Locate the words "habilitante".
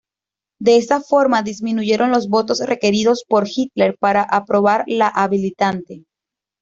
5.07-6.05